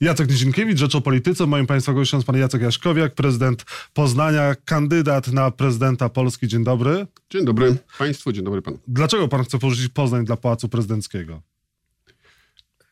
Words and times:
Jacek 0.00 0.30
Nizinkiewicz, 0.30 0.78
Rzecz 0.78 0.94
o 0.94 1.00
Polityce. 1.00 1.46
Moim 1.46 1.66
Państwa 1.66 1.92
gościem 1.92 2.18
jest 2.18 2.26
Pan 2.26 2.36
Jacek 2.36 2.62
Jaśkowiak, 2.62 3.14
prezydent 3.14 3.64
Poznania, 3.92 4.54
kandydat 4.64 5.28
na 5.28 5.50
prezydenta 5.50 6.08
Polski. 6.08 6.48
Dzień 6.48 6.64
dobry. 6.64 7.06
Dzień 7.30 7.44
dobry 7.44 7.76
Państwu, 7.98 8.32
dzień 8.32 8.44
dobry 8.44 8.62
Panu. 8.62 8.78
Dlaczego 8.88 9.28
Pan 9.28 9.44
chce 9.44 9.58
porzucić 9.58 9.88
Poznań 9.88 10.24
dla 10.24 10.36
Pałacu 10.36 10.68
Prezydenckiego? 10.68 11.42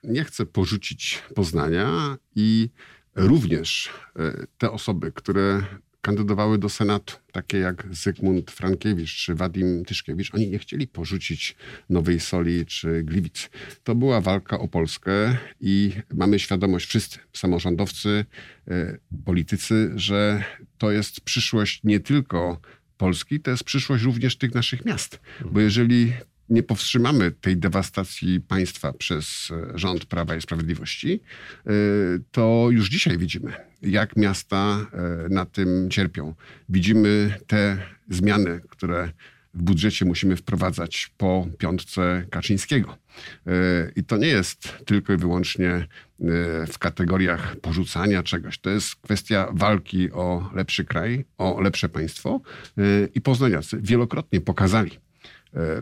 Nie 0.04 0.24
chcę 0.24 0.46
porzucić 0.46 1.22
Poznania 1.34 2.16
i 2.36 2.70
również 3.14 3.90
e, 4.16 4.46
te 4.58 4.70
osoby, 4.70 5.12
które 5.12 5.62
kandydowały 6.02 6.58
do 6.58 6.68
Senatu, 6.68 7.16
takie 7.32 7.58
jak 7.58 7.86
Zygmunt 7.90 8.50
Frankiewicz 8.50 9.16
czy 9.16 9.34
Wadim 9.34 9.84
Tyszkiewicz, 9.84 10.34
oni 10.34 10.50
nie 10.50 10.58
chcieli 10.58 10.86
porzucić 10.86 11.56
Nowej 11.90 12.20
Soli 12.20 12.66
czy 12.66 13.02
Gliwic. 13.02 13.50
To 13.84 13.94
była 13.94 14.20
walka 14.20 14.58
o 14.58 14.68
Polskę 14.68 15.36
i 15.60 15.92
mamy 16.14 16.38
świadomość 16.38 16.86
wszyscy, 16.86 17.18
samorządowcy, 17.32 18.24
e, 18.68 18.98
politycy, 19.24 19.92
że 19.94 20.44
to 20.78 20.90
jest 20.90 21.20
przyszłość 21.20 21.80
nie 21.84 22.00
tylko 22.00 22.60
Polski, 22.96 23.40
to 23.40 23.50
jest 23.50 23.64
przyszłość 23.64 24.04
również 24.04 24.36
tych 24.36 24.54
naszych 24.54 24.84
miast. 24.84 25.20
Bo 25.50 25.60
jeżeli 25.60 26.12
nie 26.48 26.62
powstrzymamy 26.62 27.30
tej 27.30 27.56
dewastacji 27.56 28.40
państwa 28.40 28.92
przez 28.92 29.50
e, 29.50 29.78
rząd 29.78 30.04
Prawa 30.04 30.36
i 30.36 30.40
Sprawiedliwości, 30.40 31.20
e, 31.66 31.70
to 32.30 32.68
już 32.70 32.88
dzisiaj 32.88 33.18
widzimy, 33.18 33.52
jak 33.82 34.16
miasta 34.16 34.86
e, 34.92 35.28
na 35.28 35.46
tym 35.46 35.90
cierpią. 35.90 36.34
Widzimy 36.68 37.38
te 37.46 37.78
zmiany, 38.10 38.60
które 38.68 39.12
w 39.54 39.62
budżecie 39.62 40.04
musimy 40.04 40.36
wprowadzać 40.36 41.10
po 41.16 41.46
piątce 41.58 42.26
Kaczyńskiego. 42.30 42.98
I 43.96 44.04
to 44.04 44.16
nie 44.16 44.26
jest 44.26 44.78
tylko 44.86 45.12
i 45.12 45.16
wyłącznie 45.16 45.86
w 46.72 46.78
kategoriach 46.78 47.56
porzucania 47.56 48.22
czegoś. 48.22 48.58
To 48.58 48.70
jest 48.70 48.96
kwestia 48.96 49.48
walki 49.52 50.12
o 50.12 50.50
lepszy 50.54 50.84
kraj, 50.84 51.24
o 51.38 51.60
lepsze 51.60 51.88
państwo. 51.88 52.40
I 53.14 53.20
poznaniacy 53.20 53.78
wielokrotnie 53.82 54.40
pokazali, 54.40 54.98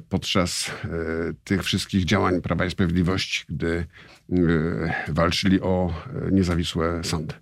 podczas 0.09 0.69
e, 0.69 0.89
tych 1.45 1.63
wszystkich 1.63 2.05
działań 2.05 2.43
Prawa 2.43 2.65
i 2.67 2.71
Sprawiedliwości, 2.71 3.45
gdy 3.49 3.87
e, 4.33 4.35
walczyli 5.09 5.61
o 5.61 5.95
niezawisłe 6.33 7.05
sądy, 7.05 7.35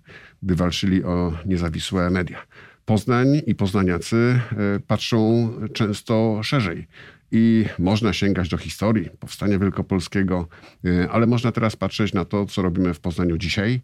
gdy 0.43 0.55
walczyli 0.55 1.03
o 1.03 1.33
niezawisłe 1.45 2.09
media. 2.09 2.45
Poznań 2.85 3.41
i 3.45 3.55
poznaniacy 3.55 4.39
patrzą 4.87 5.51
często 5.73 6.39
szerzej 6.43 6.87
i 7.31 7.65
można 7.79 8.13
sięgać 8.13 8.49
do 8.49 8.57
historii 8.57 9.09
powstania 9.19 9.59
wielkopolskiego, 9.59 10.47
y, 10.85 11.07
ale 11.11 11.27
można 11.27 11.51
teraz 11.51 11.75
patrzeć 11.75 12.13
na 12.13 12.25
to, 12.25 12.45
co 12.45 12.61
robimy 12.61 12.93
w 12.93 12.99
Poznaniu 12.99 13.37
dzisiaj, 13.37 13.81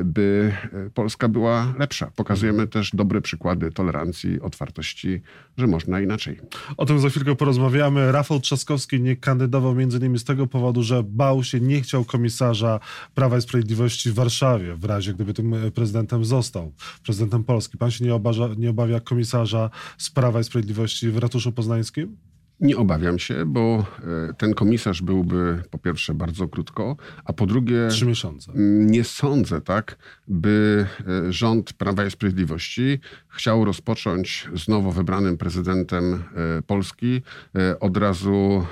y, 0.00 0.04
by 0.04 0.52
Polska 0.94 1.28
była 1.28 1.74
lepsza. 1.78 2.10
Pokazujemy 2.16 2.66
też 2.66 2.90
dobre 2.94 3.20
przykłady 3.20 3.72
tolerancji, 3.72 4.40
otwartości, 4.40 5.20
że 5.56 5.66
można 5.66 6.00
inaczej. 6.00 6.40
O 6.76 6.86
tym 6.86 7.00
za 7.00 7.08
chwilkę 7.08 7.36
porozmawiamy. 7.36 8.12
Rafał 8.12 8.40
Trzaskowski 8.40 9.00
nie 9.00 9.16
kandydował 9.16 9.74
między 9.74 9.98
innymi 9.98 10.18
z 10.18 10.24
tego 10.24 10.46
powodu, 10.46 10.82
że 10.82 11.02
bał 11.02 11.44
się, 11.44 11.60
nie 11.60 11.80
chciał 11.80 12.04
komisarza 12.04 12.80
Prawa 13.14 13.38
i 13.38 13.42
Sprawiedliwości 13.42 14.10
w 14.10 14.14
Warszawie, 14.14 14.74
w 14.74 14.84
razie 14.84 15.14
gdyby 15.14 15.34
tym 15.34 15.54
prezydentem 15.74 16.24
został, 16.24 16.72
prezydentem 17.04 17.44
Polski. 17.44 17.78
Pan 17.78 17.90
się 17.90 18.04
nie, 18.04 18.14
obaża, 18.14 18.48
nie 18.56 18.70
obawia 18.70 19.00
komisarza 19.00 19.70
z 19.98 20.10
Prawa 20.10 20.40
i 20.40 20.44
Sprawiedliwości 20.44 21.10
w 21.10 21.18
ratuszu 21.18 21.52
poznańskim? 21.52 22.16
Nie 22.60 22.76
obawiam 22.76 23.18
się, 23.18 23.46
bo 23.46 23.86
e, 24.30 24.34
ten 24.34 24.54
komisarz 24.54 25.02
byłby 25.02 25.62
po 25.70 25.78
pierwsze 25.78 26.14
bardzo 26.14 26.48
krótko, 26.48 26.96
a 27.24 27.32
po 27.32 27.46
drugie. 27.46 27.88
Trzy 27.90 28.06
miesiące. 28.06 28.52
Nie 28.54 29.04
sądzę, 29.04 29.60
tak, 29.60 29.96
by 30.28 30.86
e, 31.28 31.32
rząd 31.32 31.72
Prawa 31.72 32.04
i 32.04 32.10
Sprawiedliwości 32.10 33.00
chciał 33.28 33.64
rozpocząć 33.64 34.48
z 34.54 34.68
nowo 34.68 34.92
wybranym 34.92 35.36
prezydentem 35.36 36.14
e, 36.14 36.62
Polski 36.62 37.22
od 37.80 37.96
razu 37.96 38.66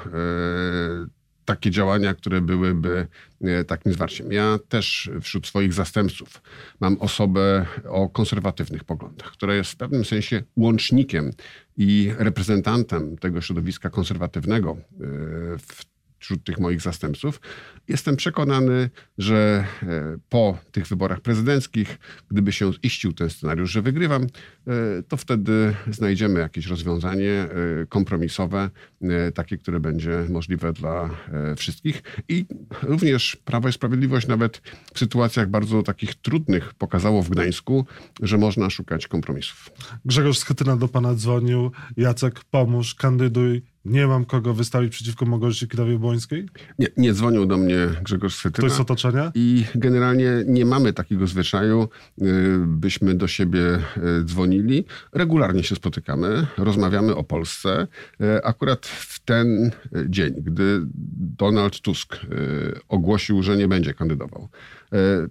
takie 1.45 1.71
działania, 1.71 2.15
które 2.15 2.41
byłyby 2.41 3.07
e, 3.41 3.65
takim 3.65 3.93
zwarciem. 3.93 4.33
Ja 4.33 4.59
też 4.69 5.11
wśród 5.21 5.47
swoich 5.47 5.73
zastępców 5.73 6.43
mam 6.81 6.97
osobę 7.01 7.67
o 7.89 8.09
konserwatywnych 8.09 8.85
poglądach, 8.85 9.31
która 9.31 9.55
jest 9.55 9.71
w 9.71 9.77
pewnym 9.77 10.05
sensie 10.05 10.43
łącznikiem 10.57 11.31
i 11.77 12.13
reprezentantem 12.19 13.17
tego 13.17 13.41
środowiska 13.41 13.91
konserwatywnego 13.91 14.71
e, 14.71 14.77
w 15.59 15.94
wśród 16.25 16.45
tych 16.45 16.59
moich 16.59 16.81
zastępców. 16.81 17.41
Jestem 17.89 18.17
przekonany, 18.17 18.91
że 19.19 19.65
e, 19.83 20.19
po 20.29 20.59
tych 20.73 20.87
wyborach 20.87 21.21
prezydenckich, 21.21 21.99
gdyby 22.31 22.53
się 22.53 22.73
ziścił 22.85 23.13
ten 23.13 23.31
scenariusz, 23.31 23.71
że 23.71 23.83
wygrywam, 23.83 24.23
e, 24.23 24.29
to 25.09 25.17
wtedy 25.17 25.75
znajdziemy 25.91 26.41
jakieś 26.41 26.67
rozwiązanie 26.67 27.31
e, 27.33 27.49
kompromisowe, 27.89 28.71
takie, 29.35 29.59
które 29.59 29.81
będzie 29.81 30.27
możliwe 30.29 30.73
dla 30.73 31.11
wszystkich. 31.57 32.03
I 32.29 32.47
również 32.83 33.37
Prawo 33.45 33.69
i 33.69 33.73
Sprawiedliwość 33.73 34.27
nawet 34.27 34.63
w 34.95 34.99
sytuacjach 34.99 35.49
bardzo 35.49 35.83
takich 35.83 36.15
trudnych 36.15 36.75
pokazało 36.75 37.23
w 37.23 37.31
Gdańsku, 37.31 37.87
że 38.23 38.39
można 38.39 38.71
szukać 38.71 39.09
kompromisów. 39.09 39.71
Grzegorz 40.05 40.39
Schetyna 40.39 40.77
do 40.77 40.89
pana 40.89 41.15
dzwonił. 41.15 41.71
Jacek, 41.97 42.45
pomóż, 42.45 42.95
kandyduj 42.95 43.74
nie 43.85 44.07
mam 44.07 44.25
kogo 44.25 44.55
wystawić 44.55 44.93
przeciwko 44.93 45.27
Małgorzacie 45.27 45.67
Kidawie-Błońskiej? 45.67 46.47
Nie, 46.79 46.87
nie 46.97 47.13
dzwonił 47.13 47.47
do 47.47 47.57
mnie 47.57 47.77
Grzegorz 48.03 48.35
Schetyna. 48.35 48.61
To 48.61 48.67
jest 48.67 48.81
otoczenia? 48.81 49.33
I 49.35 49.65
generalnie 49.75 50.31
nie 50.47 50.65
mamy 50.65 50.93
takiego 50.93 51.27
zwyczaju, 51.27 51.89
y, 52.23 52.25
byśmy 52.67 53.15
do 53.15 53.29
siebie 53.29 53.61
y, 54.21 54.25
dzwonili. 54.25 54.85
Regularnie 55.13 55.63
się 55.63 55.75
spotykamy, 55.75 56.47
rozmawiamy 56.59 57.15
o 57.15 57.25
Polsce. 57.25 57.87
Y, 58.21 58.45
akurat 58.45 58.87
w 58.87 59.25
ten 59.25 59.71
dzień, 60.09 60.35
gdy 60.37 60.81
Donald 61.39 61.81
Tusk 61.81 62.17
ogłosił, 62.89 63.43
że 63.43 63.57
nie 63.57 63.69
będzie 63.69 63.95
kandydował, 63.95 64.49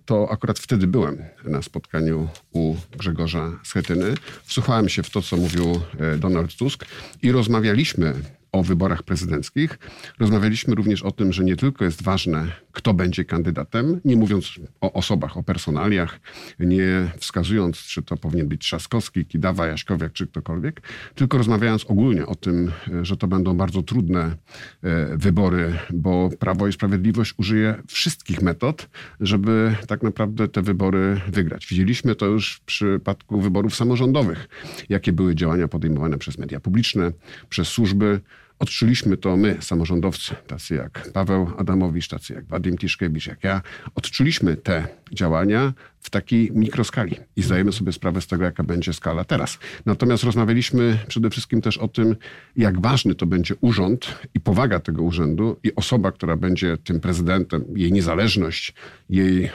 to 0.05 0.27
akurat 0.31 0.59
wtedy 0.59 0.87
byłem 0.87 1.17
na 1.45 1.61
spotkaniu 1.61 2.27
u 2.51 2.75
Grzegorza 2.97 3.51
Schetyny. 3.63 4.13
Wsłuchałem 4.43 4.89
się 4.89 5.03
w 5.03 5.09
to, 5.09 5.21
co 5.21 5.37
mówił 5.37 5.81
Donald 6.17 6.55
Tusk 6.55 6.85
i 7.21 7.31
rozmawialiśmy 7.31 8.13
o 8.53 8.63
wyborach 8.63 9.03
prezydenckich. 9.03 9.79
Rozmawialiśmy 10.19 10.75
również 10.75 11.03
o 11.03 11.11
tym, 11.11 11.33
że 11.33 11.43
nie 11.43 11.55
tylko 11.55 11.85
jest 11.85 12.03
ważne, 12.03 12.47
kto 12.71 12.93
będzie 12.93 13.25
kandydatem, 13.25 14.01
nie 14.05 14.15
mówiąc 14.15 14.51
o 14.81 14.93
osobach, 14.93 15.37
o 15.37 15.43
personaliach, 15.43 16.19
nie 16.59 17.11
wskazując, 17.17 17.77
czy 17.77 18.03
to 18.03 18.17
powinien 18.17 18.47
być 18.47 18.61
Trzaskowski, 18.61 19.25
Kidawa, 19.25 19.67
Jaśkowiak, 19.67 20.13
czy 20.13 20.27
ktokolwiek, 20.27 20.81
tylko 21.15 21.37
rozmawiając 21.37 21.85
ogólnie 21.85 22.25
o 22.25 22.35
tym, 22.35 22.71
że 23.01 23.17
to 23.17 23.27
będą 23.27 23.57
bardzo 23.57 23.83
trudne 23.83 24.35
e, 24.83 25.17
wybory, 25.17 25.73
bo 25.93 26.29
Prawo 26.39 26.67
i 26.67 26.73
Sprawiedliwość 26.73 27.33
użyje 27.37 27.75
wszystkich 27.87 28.41
metod, 28.41 28.89
żeby 29.19 29.75
tak 29.87 30.03
naprawdę 30.03 30.47
te 30.47 30.61
wybory 30.61 31.21
wygrać. 31.27 31.67
Widzieliśmy 31.67 32.15
to 32.15 32.25
już 32.25 32.55
w 32.55 32.61
przypadku 32.61 33.41
wyborów 33.41 33.75
samorządowych, 33.75 34.47
jakie 34.89 35.13
były 35.13 35.35
działania 35.35 35.67
podejmowane 35.67 36.17
przez 36.17 36.37
media 36.37 36.59
publiczne, 36.59 37.11
przez 37.49 37.67
służby, 37.67 38.19
Odczuliśmy 38.63 39.17
to 39.17 39.37
my, 39.37 39.57
samorządowcy, 39.59 40.35
tacy 40.47 40.75
jak 40.75 41.11
Paweł 41.13 41.51
Adamowicz, 41.57 42.07
tacy 42.07 42.33
jak 42.33 42.45
Wadim 42.45 42.77
Tiszkiewicz, 42.77 43.27
jak 43.27 43.43
ja. 43.43 43.61
Odczuliśmy 43.95 44.55
te 44.57 44.87
działania 45.11 45.73
w 45.99 46.09
takiej 46.09 46.51
mikroskali 46.51 47.15
i 47.35 47.41
zdajemy 47.41 47.71
sobie 47.71 47.91
sprawę 47.91 48.21
z 48.21 48.27
tego, 48.27 48.43
jaka 48.43 48.63
będzie 48.63 48.93
skala 48.93 49.23
teraz. 49.23 49.59
Natomiast 49.85 50.23
rozmawialiśmy 50.23 50.99
przede 51.07 51.29
wszystkim 51.29 51.61
też 51.61 51.77
o 51.77 51.87
tym, 51.87 52.15
jak 52.55 52.81
ważny 52.81 53.15
to 53.15 53.25
będzie 53.25 53.55
urząd 53.61 54.27
i 54.33 54.39
powaga 54.39 54.79
tego 54.79 55.03
urzędu 55.03 55.59
i 55.63 55.75
osoba, 55.75 56.11
która 56.11 56.37
będzie 56.37 56.77
tym 56.77 56.99
prezydentem, 56.99 57.65
jej 57.75 57.91
niezależność, 57.91 58.73
jej 59.09 59.45
e, 59.45 59.51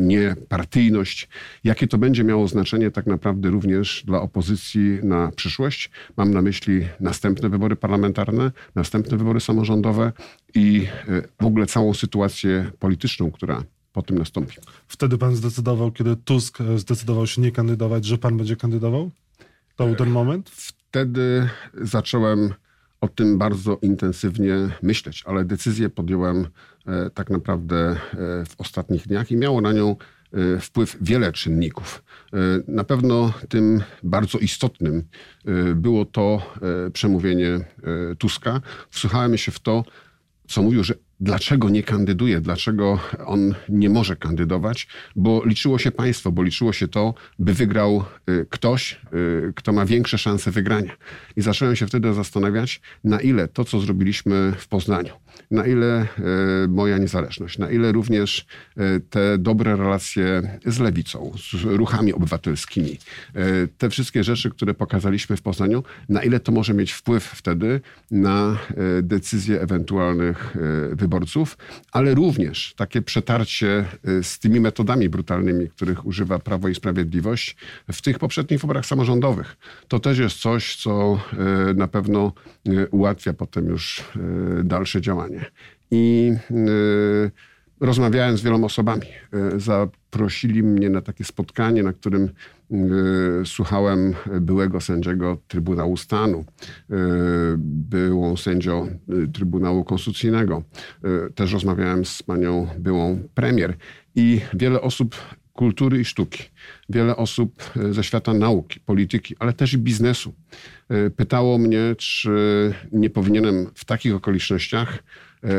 niepartyjność, 0.00 1.28
jakie 1.64 1.86
to 1.86 1.98
będzie 1.98 2.24
miało 2.24 2.48
znaczenie 2.48 2.90
tak 2.90 3.06
naprawdę 3.06 3.50
również 3.50 4.02
dla 4.06 4.20
opozycji 4.20 4.98
na 5.02 5.32
przyszłość. 5.36 5.90
Mam 6.16 6.34
na 6.34 6.42
myśli 6.42 6.86
następne 7.00 7.48
wybory 7.48 7.76
parlamentarne, 7.76 8.52
następne 8.74 9.16
wybory 9.16 9.40
samorządowe 9.40 10.12
i 10.54 10.86
e, 11.08 11.22
w 11.42 11.46
ogóle 11.46 11.66
całą 11.66 11.94
sytuację 11.94 12.70
polityczną, 12.78 13.30
która 13.30 13.62
po 13.92 14.02
tym 14.02 14.18
nastąpi. 14.18 14.56
Wtedy 14.88 15.18
pan 15.18 15.36
zdecydował, 15.36 15.92
kiedy 15.92 16.16
Tusk 16.16 16.60
e, 16.60 16.78
zdecydował 16.78 17.26
się 17.26 17.42
nie 17.42 17.52
kandydować, 17.52 18.04
że 18.04 18.18
pan 18.18 18.36
będzie 18.36 18.56
kandydował? 18.56 19.10
To 19.76 19.86
był 19.86 19.96
ten 19.96 20.10
moment? 20.10 20.50
Wtedy 20.50 21.48
zacząłem 21.74 22.54
o 23.00 23.08
tym 23.08 23.38
bardzo 23.38 23.78
intensywnie 23.82 24.54
myśleć, 24.82 25.22
ale 25.26 25.44
decyzję 25.44 25.88
podjąłem 25.90 26.46
e, 26.86 27.10
tak 27.10 27.30
naprawdę 27.30 27.76
e, 27.76 27.96
w 28.44 28.54
ostatnich 28.58 29.06
dniach 29.06 29.30
i 29.30 29.36
miało 29.36 29.60
na 29.60 29.72
nią 29.72 29.96
e, 30.32 30.60
wpływ 30.60 30.96
wiele 31.00 31.32
czynników. 31.32 32.02
Na 32.68 32.84
pewno 32.84 33.32
tym 33.48 33.82
bardzo 34.02 34.38
istotnym 34.38 35.02
było 35.74 36.04
to 36.04 36.56
przemówienie 36.92 37.60
Tuska. 38.18 38.60
Wsłuchałem 38.90 39.38
się 39.38 39.52
w 39.52 39.60
to, 39.60 39.84
co 40.48 40.62
mówił, 40.62 40.84
że 40.84 40.94
dlaczego 41.20 41.70
nie 41.70 41.82
kandyduje, 41.82 42.40
dlaczego 42.40 42.98
on 43.26 43.54
nie 43.68 43.90
może 43.90 44.16
kandydować, 44.16 44.88
bo 45.16 45.42
liczyło 45.44 45.78
się 45.78 45.90
państwo, 45.90 46.32
bo 46.32 46.42
liczyło 46.42 46.72
się 46.72 46.88
to, 46.88 47.14
by 47.38 47.54
wygrał 47.54 48.04
y, 48.30 48.46
ktoś, 48.50 49.00
y, 49.14 49.52
kto 49.56 49.72
ma 49.72 49.86
większe 49.86 50.18
szanse 50.18 50.50
wygrania. 50.50 50.92
I 51.36 51.42
zacząłem 51.42 51.76
się 51.76 51.86
wtedy 51.86 52.14
zastanawiać, 52.14 52.80
na 53.04 53.20
ile 53.20 53.48
to, 53.48 53.64
co 53.64 53.80
zrobiliśmy 53.80 54.52
w 54.58 54.68
Poznaniu, 54.68 55.12
na 55.50 55.66
ile 55.66 56.06
moja 56.68 56.98
niezależność, 56.98 57.58
na 57.58 57.70
ile 57.70 57.92
również 57.92 58.46
te 59.10 59.38
dobre 59.38 59.76
relacje 59.76 60.58
z 60.66 60.78
lewicą, 60.78 61.32
z 61.52 61.62
ruchami 61.64 62.12
obywatelskimi, 62.12 62.98
te 63.78 63.90
wszystkie 63.90 64.24
rzeczy, 64.24 64.50
które 64.50 64.74
pokazaliśmy 64.74 65.36
w 65.36 65.42
Poznaniu, 65.42 65.82
na 66.08 66.22
ile 66.22 66.40
to 66.40 66.52
może 66.52 66.74
mieć 66.74 66.92
wpływ 66.92 67.24
wtedy 67.24 67.80
na 68.10 68.58
decyzje 69.02 69.60
ewentualnych 69.60 70.56
wyborców, 71.10 71.58
ale 71.92 72.14
również 72.14 72.74
takie 72.76 73.02
przetarcie 73.02 73.84
y, 74.08 74.24
z 74.24 74.38
tymi 74.38 74.60
metodami 74.60 75.08
brutalnymi, 75.08 75.68
których 75.68 76.06
używa 76.06 76.38
Prawo 76.38 76.68
i 76.68 76.74
Sprawiedliwość 76.74 77.56
w 77.92 78.02
tych 78.02 78.18
poprzednich 78.18 78.60
wyborach 78.60 78.86
samorządowych. 78.86 79.56
To 79.88 79.98
też 79.98 80.18
jest 80.18 80.38
coś, 80.38 80.76
co 80.76 81.20
y, 81.70 81.74
na 81.74 81.88
pewno 81.88 82.32
y, 82.68 82.88
ułatwia 82.90 83.32
potem 83.32 83.66
już 83.66 84.04
dalsze 84.64 85.00
działanie. 85.00 85.44
I 85.90 86.32
rozmawiałem 87.80 88.36
z 88.36 88.42
wieloma 88.42 88.66
osobami. 88.66 89.06
Zaprosili 89.56 90.62
mnie 90.62 90.90
na 90.90 91.00
takie 91.00 91.24
spotkanie, 91.24 91.82
na 91.82 91.92
którym 91.92 92.28
słuchałem 93.44 94.14
byłego 94.40 94.80
sędziego 94.80 95.38
Trybunału 95.48 95.96
Stanu, 95.96 96.40
y, 96.40 96.94
byłą 97.58 98.36
sędzią 98.36 98.98
y, 99.24 99.28
Trybunału 99.32 99.84
Konstytucyjnego. 99.84 100.62
Też 101.34 101.52
rozmawiałem 101.52 102.04
z 102.04 102.22
panią 102.22 102.68
byłą 102.78 103.22
premier 103.34 103.76
i 104.14 104.40
wiele 104.54 104.80
osób 104.80 105.16
kultury 105.52 106.00
i 106.00 106.04
sztuki, 106.04 106.42
wiele 106.88 107.16
osób 107.16 107.62
ze 107.90 108.04
świata 108.04 108.34
nauki, 108.34 108.80
polityki, 108.80 109.34
ale 109.38 109.52
też 109.52 109.72
i 109.72 109.78
biznesu 109.78 110.34
pytało 111.16 111.58
mnie, 111.58 111.94
czy 111.98 112.74
nie 112.92 113.10
powinienem 113.10 113.66
w 113.74 113.84
takich 113.84 114.14
okolicznościach 114.14 115.02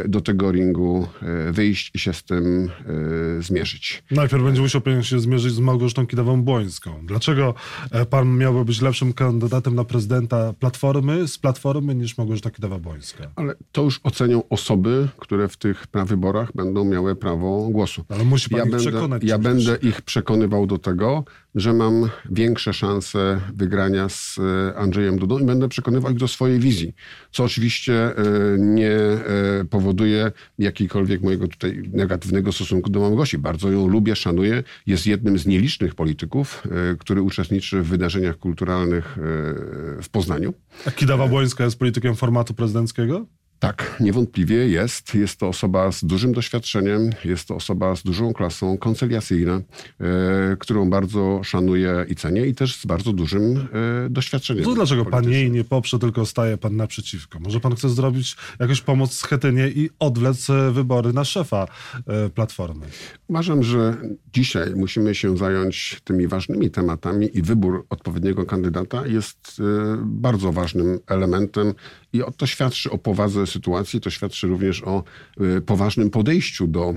do 0.07 0.21
tego 0.21 0.51
ringu 0.51 1.07
e, 1.21 1.51
wyjść 1.51 1.91
i 1.93 1.99
się 1.99 2.13
z 2.13 2.23
tym 2.23 2.69
e, 3.39 3.41
zmierzyć. 3.41 4.03
Najpierw 4.11 4.43
będzie 4.43 4.61
musiał 4.61 4.81
pan 4.81 5.03
się 5.03 5.19
zmierzyć 5.19 5.53
z 5.53 5.59
Małgorzatą 5.59 6.05
Kidawą-Błońską. 6.05 7.05
Dlaczego 7.05 7.53
pan 8.09 8.37
miałby 8.37 8.65
być 8.65 8.81
lepszym 8.81 9.13
kandydatem 9.13 9.75
na 9.75 9.83
prezydenta 9.83 10.53
Platformy 10.53 11.27
z 11.27 11.37
Platformy 11.37 11.95
niż 11.95 12.17
Małgorzata 12.17 12.49
Kidawa-Błońska? 12.49 13.27
Ale 13.35 13.55
to 13.71 13.83
już 13.83 13.99
ocenią 14.03 14.43
osoby, 14.49 15.07
które 15.17 15.47
w 15.47 15.57
tych 15.57 15.85
wyborach 16.05 16.51
będą 16.55 16.85
miały 16.85 17.15
prawo 17.15 17.69
głosu. 17.69 18.05
Ale 18.09 18.23
musi 18.23 18.49
pan 18.49 18.59
ja 18.59 18.65
ich 18.65 18.71
będę, 18.71 18.91
przekonać. 18.91 19.23
Ja 19.23 19.37
będę 19.37 19.77
ich 19.81 20.01
przekonywał 20.01 20.67
do 20.67 20.77
tego, 20.77 21.23
że 21.55 21.73
mam 21.73 22.09
większe 22.31 22.73
szanse 22.73 23.41
wygrania 23.53 24.09
z 24.09 24.39
e, 24.39 24.77
Andrzejem 24.77 25.19
Dudą 25.19 25.39
i 25.39 25.45
będę 25.45 25.69
przekonywał 25.69 26.11
ich 26.11 26.17
do 26.17 26.27
swojej 26.27 26.59
wizji, 26.59 26.95
co 27.31 27.43
oczywiście 27.43 27.93
e, 27.93 28.13
nie 28.57 28.91
e, 28.91 29.19
powoduje 29.69 30.31
jakiejkolwiek 30.59 31.21
mojego 31.21 31.47
tutaj 31.47 31.89
negatywnego 31.93 32.51
stosunku 32.51 32.89
do 32.89 32.99
Małgosi. 32.99 33.37
Bardzo 33.37 33.71
ją 33.71 33.87
lubię, 33.87 34.15
szanuję. 34.15 34.63
Jest 34.85 35.07
jednym 35.07 35.37
z 35.37 35.45
nielicznych 35.45 35.95
polityków, 35.95 36.63
który 36.99 37.21
uczestniczy 37.21 37.81
w 37.81 37.87
wydarzeniach 37.87 38.37
kulturalnych 38.37 39.17
w 40.01 40.09
Poznaniu. 40.11 40.53
A 40.85 40.91
Kidawa 40.91 41.27
Błońska 41.27 41.63
jest 41.63 41.79
politykiem 41.79 42.15
formatu 42.15 42.53
prezydenckiego? 42.53 43.25
Tak, 43.61 43.97
niewątpliwie 43.99 44.67
jest. 44.67 45.15
Jest 45.15 45.39
to 45.39 45.47
osoba 45.47 45.91
z 45.91 46.03
dużym 46.03 46.33
doświadczeniem, 46.33 47.09
jest 47.25 47.47
to 47.47 47.55
osoba 47.55 47.95
z 47.95 48.03
dużą 48.03 48.33
klasą, 48.33 48.77
koncyliacyjna, 48.77 49.61
e, 49.99 50.57
którą 50.59 50.89
bardzo 50.89 51.43
szanuję 51.43 52.05
i 52.09 52.15
cenię 52.15 52.45
i 52.45 52.55
też 52.55 52.75
z 52.75 52.85
bardzo 52.85 53.13
dużym 53.13 53.67
e, 54.05 54.09
doświadczeniem. 54.09 54.63
To 54.63 54.73
dlaczego 54.73 55.05
pan 55.05 55.29
jej 55.29 55.51
nie 55.51 55.63
poprze, 55.63 55.99
tylko 55.99 56.25
staje 56.25 56.57
pan 56.57 56.75
naprzeciwko? 56.75 57.39
Może 57.39 57.59
pan 57.59 57.75
chce 57.75 57.89
zrobić 57.89 58.35
jakąś 58.59 58.81
pomoc 58.81 59.13
Schetynie 59.13 59.69
i 59.69 59.89
odwlec 59.99 60.49
e, 60.49 60.71
wybory 60.71 61.13
na 61.13 61.23
szefa 61.23 61.67
e, 62.07 62.29
Platformy? 62.29 62.85
Uważam, 63.27 63.63
że 63.63 63.97
dzisiaj 64.33 64.75
musimy 64.75 65.15
się 65.15 65.37
zająć 65.37 66.01
tymi 66.03 66.27
ważnymi 66.27 66.69
tematami 66.69 67.37
i 67.37 67.41
wybór 67.41 67.85
odpowiedniego 67.89 68.45
kandydata 68.45 69.07
jest 69.07 69.61
bardzo 70.03 70.51
ważnym 70.51 70.99
elementem 71.07 71.73
i 72.13 72.21
to 72.37 72.47
świadczy 72.47 72.91
o 72.91 72.97
powadze 72.97 73.47
sytuacji, 73.47 74.01
to 74.01 74.09
świadczy 74.09 74.47
również 74.47 74.83
o 74.83 75.03
y, 75.41 75.61
poważnym 75.61 76.09
podejściu 76.09 76.67
do 76.67 76.93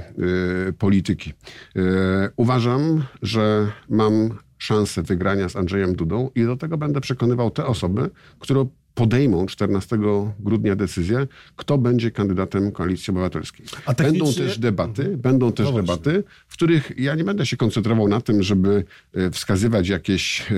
y, 0.69 0.73
polityki. 0.73 1.33
Y, 1.77 1.83
uważam, 2.37 3.05
że 3.23 3.73
mam 3.89 4.39
szansę 4.59 5.03
wygrania 5.03 5.49
z 5.49 5.57
Andrzejem 5.57 5.97
Dudą 5.97 6.31
i 6.35 6.45
do 6.45 6.57
tego 6.57 6.79
będę 6.79 7.01
przekonywał 7.01 7.51
te 7.51 7.67
osoby, 7.67 8.11
które 8.39 8.67
podejmą 8.95 9.47
14 9.47 9.99
grudnia 10.41 10.77
decyzję, 10.77 11.27
kto 11.57 11.79
będzie 11.79 12.11
kandydatem 12.11 12.73
Koalicji 12.73 13.11
Obywatelskiej. 13.11 13.67
A 13.87 13.95
technicznie... 13.95 14.25
Będą 14.25 14.35
też 14.35 14.59
debaty, 14.59 15.03
mhm. 15.03 15.21
będą 15.21 15.53
też 15.53 15.67
no 15.67 15.73
debaty, 15.73 16.25
w 16.49 16.53
których 16.53 16.99
ja 16.99 17.15
nie 17.15 17.25
będę 17.25 17.47
się 17.47 17.57
koncentrował 17.57 18.09
na 18.09 18.21
tym, 18.21 18.43
żeby 18.43 18.85
e, 19.15 19.31
wskazywać 19.31 19.89
jakieś 19.89 20.41
e, 20.41 20.55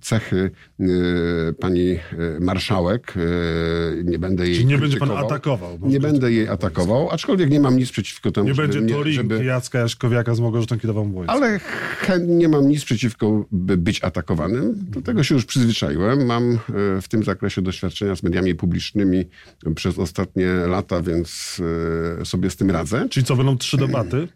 cechy 0.00 0.50
e, 0.80 0.84
pani 1.60 1.98
marszałek. 2.40 3.14
Nie 4.04 4.18
będę 4.18 4.46
jej 4.46 4.54
Czyli 4.54 4.66
nie 4.66 4.78
będzie 4.78 4.96
pan 4.96 5.10
atakował. 5.10 5.78
Nie 5.82 6.00
będę 6.00 6.32
jej 6.32 6.48
atakował, 6.48 7.10
aczkolwiek 7.10 7.50
nie 7.50 7.60
mam 7.60 7.76
nic 7.76 7.90
przeciwko 7.90 8.32
temu, 8.32 8.48
nie 8.48 8.54
żeby... 8.54 8.68
będzie 8.68 8.94
to 8.94 9.10
żeby... 9.10 9.44
Jacka 9.44 9.78
Jaśkowiaka 9.78 10.34
z 10.34 10.40
Małgorzatą 10.40 10.78
Kidową 10.78 11.24
Ale 11.26 11.60
nie 12.26 12.48
mam 12.48 12.68
nic 12.68 12.84
przeciwko, 12.84 13.44
by 13.52 13.76
być 13.76 14.04
atakowanym. 14.04 14.74
Do 14.90 15.02
tego 15.02 15.22
się 15.22 15.34
już 15.34 15.44
przyzwyczaiłem. 15.44 16.26
Mam 16.26 16.58
w 17.02 17.08
tym 17.08 17.24
zakresie 17.24 17.62
dość 17.62 17.77
doświadczenia 17.78 18.16
z 18.16 18.22
mediami 18.22 18.54
publicznymi 18.54 19.24
przez 19.74 19.98
ostatnie 19.98 20.46
lata, 20.46 21.02
więc 21.02 21.60
e, 22.20 22.24
sobie 22.24 22.50
z 22.50 22.56
tym 22.56 22.70
radzę. 22.70 23.08
Czyli 23.08 23.26
co, 23.26 23.36
będą 23.36 23.58
trzy 23.58 23.76
debaty? 23.76 24.28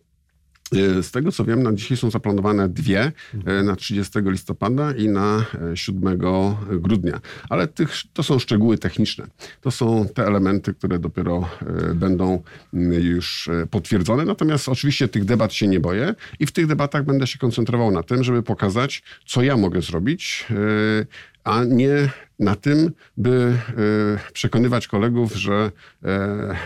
E, 0.73 1.03
z 1.03 1.11
tego 1.11 1.33
co 1.33 1.45
wiem, 1.45 1.63
na 1.63 1.73
dzisiaj 1.73 1.97
są 1.97 2.11
zaplanowane 2.11 2.69
dwie, 2.69 3.13
e, 3.47 3.63
na 3.63 3.77
30 3.77 4.13
listopada 4.25 4.93
i 4.93 5.09
na 5.09 5.45
7 5.75 6.19
grudnia. 6.71 7.21
Ale 7.49 7.69
tych, 7.69 7.93
to 8.13 8.23
są 8.23 8.39
szczegóły 8.39 8.79
techniczne. 8.79 9.27
To 9.61 9.71
są 9.71 10.09
te 10.15 10.27
elementy, 10.27 10.75
które 10.75 10.99
dopiero 10.99 11.49
będą 11.95 12.43
już 13.03 13.51
potwierdzone. 13.71 14.25
Natomiast 14.25 14.69
oczywiście 14.69 15.09
tych 15.09 15.25
debat 15.25 15.53
się 15.53 15.69
nie 15.69 15.81
boję 15.81 16.15
i 16.39 16.47
w 16.47 16.53
tych 16.53 16.67
debatach 16.67 17.05
będę 17.05 17.27
się 17.27 17.39
koncentrował 17.39 17.91
na 17.91 18.03
tym, 18.03 18.25
żeby 18.25 18.43
pokazać, 18.43 19.03
co 19.27 19.43
ja 19.43 19.57
mogę 19.57 19.83
zrobić, 19.83 20.47
a 21.45 21.65
nie 21.65 22.11
na 22.39 22.57
tym, 22.57 22.93
by 23.17 23.59
e, 23.69 24.33
przekonywać 24.33 24.89
kolegów, 24.89 25.35
że 25.35 25.73
e, 26.05 26.57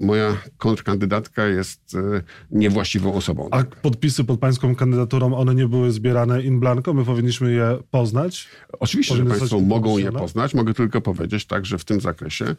moja 0.00 0.36
kontrkandydatka 0.58 1.46
jest 1.46 1.94
e, 1.94 2.22
niewłaściwą 2.50 3.14
osobą. 3.14 3.48
A 3.50 3.64
podpisy 3.64 4.24
pod 4.24 4.40
pańską 4.40 4.74
kandydaturą, 4.74 5.34
one 5.34 5.54
nie 5.54 5.68
były 5.68 5.92
zbierane 5.92 6.42
in 6.42 6.60
blanco? 6.60 6.94
My 6.94 7.04
powinniśmy 7.04 7.52
je 7.52 7.78
poznać? 7.90 8.48
Oczywiście, 8.78 9.14
Powinny 9.14 9.34
że 9.34 9.38
państwo 9.38 9.60
mogą 9.60 9.98
je 9.98 10.12
poznać. 10.12 10.54
Mogę 10.54 10.74
tylko 10.74 11.00
powiedzieć 11.00 11.46
tak, 11.46 11.66
że 11.66 11.78
w 11.78 11.84
tym 11.84 12.00
zakresie 12.00 12.56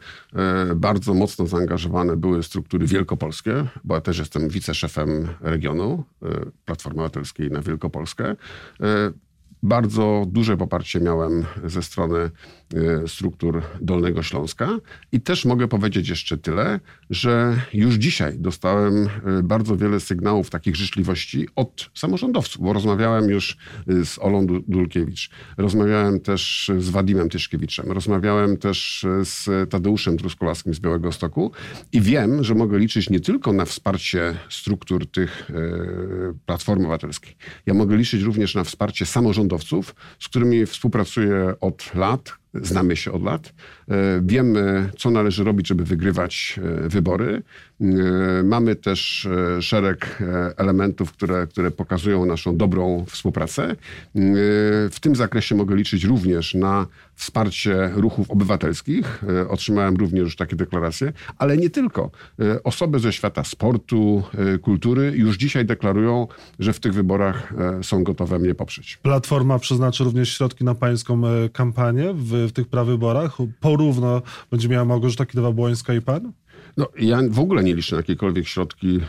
bardzo 0.76 1.14
mocno 1.14 1.46
zaangażowane 1.46 2.16
były 2.16 2.42
struktury 2.42 2.86
wielkopolskie, 2.86 3.64
bo 3.84 3.94
ja 3.94 4.00
też 4.00 4.18
jestem 4.18 4.48
wiceszefem 4.48 5.28
regionu 5.40 6.04
Platformy 6.64 7.00
Obywatelskiej 7.00 7.50
na 7.50 7.62
Wielkopolskę 7.62 8.36
bardzo 9.62 10.24
duże 10.26 10.56
poparcie 10.56 11.00
miałem 11.00 11.44
ze 11.64 11.82
strony 11.82 12.30
struktur 13.06 13.62
Dolnego 13.80 14.22
Śląska. 14.22 14.78
I 15.12 15.20
też 15.20 15.44
mogę 15.44 15.68
powiedzieć 15.68 16.08
jeszcze 16.08 16.38
tyle, 16.38 16.80
że 17.10 17.60
już 17.74 17.94
dzisiaj 17.94 18.38
dostałem 18.38 19.08
y, 19.38 19.42
bardzo 19.42 19.76
wiele 19.76 20.00
sygnałów 20.00 20.50
takich 20.50 20.76
życzliwości 20.76 21.48
od 21.56 21.90
samorządowców, 21.94 22.62
bo 22.62 22.72
rozmawiałem 22.72 23.30
już 23.30 23.56
y, 23.90 24.04
z 24.06 24.18
Olą 24.18 24.46
Dulkiewicz, 24.46 25.30
rozmawiałem 25.56 26.20
też 26.20 26.70
z 26.78 26.88
Wadimem 26.88 27.28
Tyszkiewiczem, 27.28 27.92
rozmawiałem 27.92 28.56
też 28.56 29.06
z 29.24 29.70
Tadeuszem 29.70 30.18
Truskolaskim 30.18 30.74
z 30.74 30.80
Białego 30.80 31.12
Stoku. 31.12 31.52
I 31.92 32.00
wiem, 32.00 32.44
że 32.44 32.54
mogę 32.54 32.78
liczyć 32.78 33.10
nie 33.10 33.20
tylko 33.20 33.52
na 33.52 33.64
wsparcie 33.64 34.34
struktur 34.50 35.10
tych 35.10 35.50
Platformy 36.46 36.84
Obywatelskiej. 36.84 37.36
Ja 37.66 37.74
mogę 37.74 37.96
liczyć 37.96 38.22
również 38.22 38.54
na 38.54 38.64
wsparcie 38.64 39.06
samorządowców, 39.06 39.94
z 40.18 40.28
którymi 40.28 40.66
współpracuję 40.66 41.54
od 41.60 41.94
lat, 41.94 42.37
znamy 42.54 42.96
się 42.96 43.12
od 43.12 43.22
lat, 43.22 43.52
wiemy, 44.22 44.90
co 44.98 45.10
należy 45.10 45.44
robić, 45.44 45.68
żeby 45.68 45.84
wygrywać 45.84 46.60
wybory. 46.86 47.42
Mamy 48.44 48.76
też 48.76 49.28
szereg 49.60 50.22
elementów, 50.56 51.12
które, 51.12 51.46
które 51.46 51.70
pokazują 51.70 52.26
naszą 52.26 52.56
dobrą 52.56 53.04
współpracę. 53.08 53.76
W 54.90 54.96
tym 55.00 55.16
zakresie 55.16 55.54
mogę 55.54 55.76
liczyć 55.76 56.04
również 56.04 56.54
na 56.54 56.86
wsparcie 57.14 57.90
ruchów 57.94 58.30
obywatelskich. 58.30 59.24
Otrzymałem 59.48 59.96
również 59.96 60.24
już 60.24 60.36
takie 60.36 60.56
deklaracje, 60.56 61.12
ale 61.38 61.56
nie 61.56 61.70
tylko. 61.70 62.10
Osoby 62.64 62.98
ze 62.98 63.12
świata 63.12 63.44
sportu, 63.44 64.22
kultury 64.62 65.12
już 65.16 65.36
dzisiaj 65.36 65.64
deklarują, 65.64 66.26
że 66.58 66.72
w 66.72 66.80
tych 66.80 66.94
wyborach 66.94 67.52
są 67.82 68.04
gotowe 68.04 68.38
mnie 68.38 68.54
poprzeć. 68.54 68.98
Platforma 69.02 69.58
przeznaczy 69.58 70.04
również 70.04 70.36
środki 70.36 70.64
na 70.64 70.74
pańską 70.74 71.22
kampanię 71.52 72.14
w, 72.14 72.48
w 72.48 72.52
tych 72.52 72.68
prawyborach. 72.68 73.36
Porówno 73.60 74.22
będzie 74.50 74.68
miała 74.68 74.84
Małgorzata 74.84 75.24
Kidawa-Błońska 75.24 75.96
i 75.96 76.02
pan? 76.02 76.32
No, 76.78 76.88
ja 76.98 77.20
w 77.30 77.38
ogóle 77.40 77.64
nie 77.64 77.74
liczę 77.74 77.96
na 77.96 78.00
jakiekolwiek 78.00 78.46
środki 78.46 79.00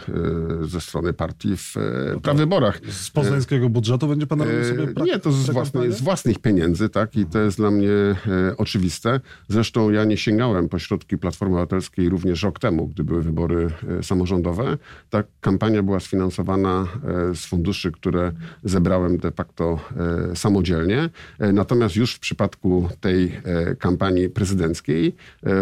e, 0.62 0.68
ze 0.68 0.82
strony 0.82 1.14
partii 1.14 1.58
w 1.58 1.76
no 2.14 2.20
prawyborach. 2.20 2.82
Z 2.90 3.10
poznańskiego 3.10 3.70
budżetu 3.70 4.08
będzie 4.08 4.28
pan 4.28 4.42
robił 4.42 4.64
sobie 4.64 4.88
prak- 4.88 5.06
Nie, 5.06 5.20
to 5.20 5.32
z, 5.32 5.50
własnej, 5.50 5.92
z 5.92 6.02
własnych 6.02 6.40
pieniędzy, 6.40 6.90
tak? 6.90 7.16
I 7.16 7.26
to 7.26 7.40
jest 7.40 7.58
dla 7.58 7.72
mnie 7.72 7.90
e, 7.92 8.16
oczywiste. 8.58 9.20
Zresztą 9.48 9.90
ja 9.90 10.04
nie 10.06 10.18
sięgałem 10.18 10.70
po 10.70 10.80
środki 10.80 11.18
Platformy 11.18 11.56
Obywatelskiej 11.56 12.10
również 12.10 12.44
rok 12.44 12.60
temu, 12.60 12.88
gdy 12.88 13.04
były 13.04 13.22
wybory 13.22 13.70
e, 14.00 14.04
samorządowe. 14.04 14.78
Ta 15.10 15.24
kampania 15.42 15.84
była 15.84 16.00
sfinansowana 16.00 16.88
e, 17.32 17.36
z 17.36 17.46
funduszy, 17.46 17.92
które 17.92 18.32
zebrałem 18.64 19.18
de 19.18 19.32
facto 19.32 19.80
e, 20.32 20.36
samodzielnie. 20.36 21.10
E, 21.40 21.52
natomiast 21.52 21.96
już 21.96 22.16
w 22.16 22.20
przypadku 22.20 22.90
tej 23.02 23.42
kampanii 23.80 24.30
prezydenckiej, 24.30 25.16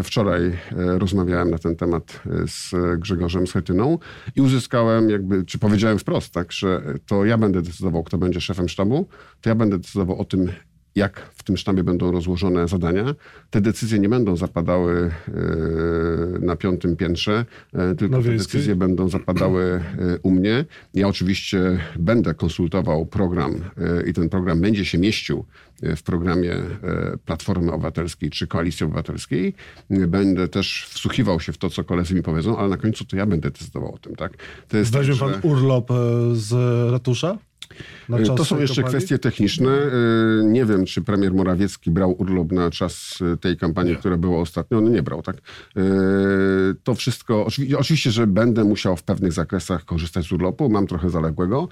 wczoraj 0.04 0.58
rozmawiałem 0.76 1.52
na 1.52 1.58
ten 1.58 1.76
temat 1.76 1.97
e, 2.26 2.48
z 2.48 2.76
Grzegorzem 3.00 3.48
Schetyną 3.48 4.00
i 4.36 4.42
uzyskałem 4.42 5.10
jakby, 5.10 5.46
czy 5.46 5.60
powiedziałem 5.60 6.00
wprost, 6.00 6.34
tak, 6.34 6.52
że 6.52 6.82
to 7.06 7.26
ja 7.26 7.38
będę 7.38 7.62
decydował, 7.62 8.04
kto 8.04 8.18
będzie 8.18 8.42
szefem 8.42 8.70
sztabu, 8.70 9.08
to 9.42 9.50
ja 9.50 9.56
będę 9.56 9.78
decydował 9.78 10.20
o 10.20 10.26
tym, 10.26 10.52
jak 10.98 11.20
w 11.36 11.44
tym 11.44 11.58
sztabie 11.58 11.84
będą 11.84 12.12
rozłożone 12.12 12.68
zadania. 12.68 13.16
Te 13.50 13.62
decyzje 13.62 14.00
nie 14.00 14.10
będą 14.10 14.38
zapadały 14.38 15.12
e, 15.28 15.32
na 16.40 16.56
piątym 16.56 16.96
piętrze, 16.96 17.46
e, 17.74 17.96
tylko 17.96 18.22
te 18.22 18.30
decyzje 18.30 18.76
będą 18.76 19.10
zapadały 19.10 19.82
u 20.24 20.32
mnie. 20.32 20.66
Ja 20.94 21.08
oczywiście 21.08 21.80
będę 22.00 22.34
konsultował 22.34 23.06
program 23.06 23.56
i 24.08 24.14
ten 24.14 24.30
program 24.30 24.62
będzie 24.62 24.86
się 24.86 24.98
mieścił 24.98 25.46
w 25.82 26.04
programie 26.04 26.54
e, 26.54 27.18
Platformy 27.26 27.72
Obywatelskiej 27.72 28.30
czy 28.30 28.48
Koalicji 28.48 28.86
Obywatelskiej. 28.86 29.54
Będę 29.90 30.48
też 30.48 30.88
wsłuchiwał 30.90 31.40
się 31.40 31.54
w 31.54 31.58
to, 31.58 31.70
co 31.70 31.84
koledzy 31.84 32.16
mi 32.16 32.24
powiedzą, 32.24 32.58
ale 32.58 32.70
na 32.70 32.78
końcu 32.78 33.06
to 33.06 33.18
ja 33.18 33.26
będę 33.26 33.52
decydował 33.52 33.96
o 33.96 33.98
tym, 33.98 34.16
tak? 34.16 34.34
To 34.68 34.78
jest 34.78 34.92
Weźmie 34.92 35.16
tak, 35.16 35.20
pan 35.20 35.34
że... 35.34 35.48
urlop 35.48 35.92
e, 35.92 35.96
z 36.34 36.54
ratusza? 36.92 37.38
Y, 38.10 38.36
to 38.38 38.46
są 38.46 38.60
jeszcze 38.60 38.84
kwestie 38.84 39.20
techniczne. 39.20 39.70
Y, 39.70 40.44
nie 40.46 40.66
wiem, 40.66 40.86
czy 40.86 41.02
premier 41.02 41.34
Morawiecki 41.34 41.92
brał 41.92 42.22
urlop 42.22 42.52
na 42.52 42.72
czas 42.72 43.20
y, 43.34 43.38
tej 43.38 43.58
kampanii, 43.58 43.92
nie. 43.92 43.98
która 44.00 44.18
była 44.18 44.40
ostatnio. 44.40 44.78
On 44.78 44.92
nie 44.92 45.04
brał, 45.04 45.22
tak? 45.22 45.38
To 46.84 46.96
wszystko, 46.96 47.48
oczywiście, 47.78 48.12
że 48.12 48.28
będę 48.28 48.64
musiał 48.64 48.96
w 48.96 49.04
pewnych 49.04 49.34
zakresach 49.34 49.86
korzystać 49.86 50.26
z 50.26 50.32
urlopu. 50.32 50.70
Mam 50.70 50.88
trochę 50.88 51.10
zaległego 51.10 51.68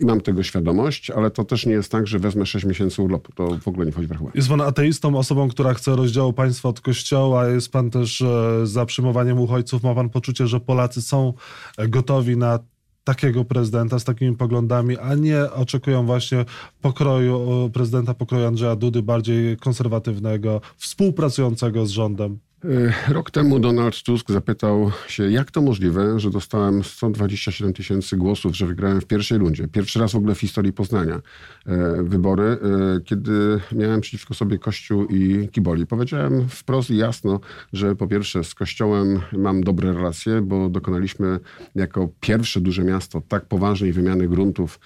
i 0.00 0.04
mam 0.04 0.20
tego 0.20 0.42
świadomość, 0.42 1.10
ale 1.10 1.30
to 1.30 1.44
też 1.44 1.66
nie 1.66 1.72
jest 1.72 1.92
tak, 1.92 2.06
że 2.06 2.18
wezmę 2.18 2.46
6 2.46 2.66
miesięcy 2.66 3.02
urlopu. 3.02 3.32
To 3.32 3.58
w 3.58 3.68
ogóle 3.68 3.86
nie 3.86 3.92
wchodzi 3.92 4.08
w 4.08 4.10
rachubę. 4.10 4.30
Jest 4.34 4.48
pan 4.48 4.60
ateistą, 4.60 5.18
osobą, 5.18 5.48
która 5.48 5.74
chce 5.74 5.96
rozdziału 5.96 6.32
państwa 6.32 6.68
od 6.68 6.80
kościoła. 6.80 7.48
Jest 7.48 7.72
pan 7.72 7.90
też 7.90 8.22
e, 8.22 8.66
za 8.66 8.86
przyjmowaniem 8.86 9.38
uchodźców. 9.38 9.82
Ma 9.82 9.94
pan 9.94 10.10
poczucie, 10.10 10.46
że 10.46 10.60
Polacy 10.60 11.02
są 11.02 11.32
e, 11.78 11.88
gotowi 11.88 12.36
na 12.36 12.58
takiego 13.04 13.44
prezydenta 13.44 13.98
z 13.98 14.04
takimi 14.04 14.36
poglądami, 14.36 14.98
a 14.98 15.14
nie 15.14 15.50
oczekują 15.50 16.06
właśnie 16.06 16.44
pokroju 16.80 17.70
prezydenta 17.72 18.14
pokroju 18.14 18.46
Andrzeja 18.46 18.76
Dudy, 18.76 19.02
bardziej 19.02 19.56
konserwatywnego, 19.56 20.60
współpracującego 20.76 21.86
z 21.86 21.90
rządem. 21.90 22.38
E, 22.64 23.12
rok 23.12 23.30
temu 23.30 23.60
Donald 23.60 24.02
Tusk 24.02 24.30
zapytał 24.30 24.90
się, 25.08 25.30
jak 25.30 25.50
to 25.50 25.62
możliwe, 25.62 26.20
że 26.20 26.30
dostałem 26.30 26.84
127 26.84 27.72
tysięcy 27.72 28.16
głosów, 28.16 28.56
że 28.56 28.66
wygrałem 28.66 29.00
w 29.00 29.06
pierwszej 29.06 29.38
rundzie. 29.38 29.68
Pierwszy 29.68 29.98
raz 29.98 30.12
w 30.12 30.16
ogóle 30.16 30.34
w 30.34 30.40
historii 30.40 30.72
Poznania 30.72 31.14
e, 31.14 32.02
wybory, 32.02 32.44
e, 32.44 32.56
kiedy 33.04 33.60
miałem 33.72 34.00
przeciwko 34.00 34.34
sobie 34.34 34.58
Kościół 34.58 35.06
i 35.06 35.48
Kiboli. 35.48 35.86
Powiedziałem 35.86 36.48
wprost 36.48 36.90
i 36.90 36.96
jasno, 36.96 37.40
że 37.72 37.96
po 37.96 38.06
pierwsze 38.06 38.44
z 38.44 38.54
Kościołem 38.54 39.20
mam 39.32 39.64
dobre 39.64 39.92
relacje, 39.92 40.40
bo 40.40 40.68
dokonaliśmy 40.68 41.40
jako 41.74 42.08
pierwsze 42.20 42.60
duże 42.60 42.84
miasto 42.84 43.22
tak 43.28 43.46
poważnej 43.46 43.92
wymiany 43.92 44.28
gruntów. 44.28 44.80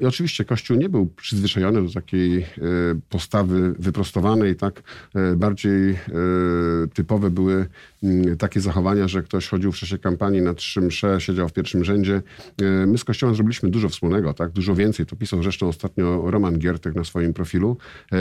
I 0.00 0.04
oczywiście 0.04 0.44
Kościół 0.44 0.76
nie 0.76 0.88
był 0.88 1.06
przyzwyczajony 1.06 1.82
do 1.82 1.92
takiej 1.92 2.46
postawy 3.08 3.74
wyprostowanej, 3.78 4.56
tak 4.56 4.82
bardziej 5.36 5.98
typowej 6.94 7.15
były 7.18 7.66
takie 8.38 8.60
zachowania, 8.60 9.08
że 9.08 9.22
ktoś 9.22 9.48
chodził 9.48 9.72
w 9.72 9.76
czasie 9.76 9.98
kampanii 9.98 10.42
na 10.42 10.54
trzy 10.54 10.80
msze, 10.80 11.20
siedział 11.20 11.48
w 11.48 11.52
pierwszym 11.52 11.84
rzędzie. 11.84 12.22
E, 12.62 12.86
my 12.86 12.98
z 12.98 13.04
Kościołem 13.04 13.34
zrobiliśmy 13.34 13.70
dużo 13.70 13.88
wspólnego, 13.88 14.34
tak? 14.34 14.50
Dużo 14.50 14.74
więcej. 14.74 15.06
To 15.06 15.16
pisał 15.16 15.42
zresztą 15.42 15.68
ostatnio 15.68 16.30
Roman 16.30 16.58
Giertek 16.58 16.94
na 16.94 17.04
swoim 17.04 17.32
profilu. 17.32 17.76
E, 18.12 18.18